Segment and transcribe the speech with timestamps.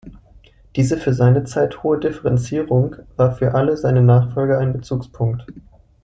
[0.75, 5.45] Diese für seine Zeit hohe Differenzierung war für alle seine Nachfolger ein Bezugspunkt.